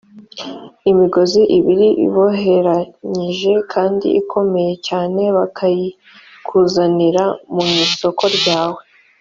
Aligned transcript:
imigozi 0.91 1.41
ibiri 1.57 1.87
iboheranyije 2.05 3.53
kandi 3.73 4.07
ikomeye 4.21 4.73
cyane 4.87 5.21
bakayikuzanira 5.37 7.23
mu 7.53 7.63
isoko 7.85 8.23
ryawe 8.39 8.81